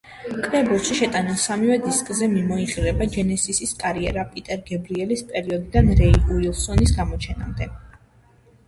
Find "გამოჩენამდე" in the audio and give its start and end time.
7.01-7.71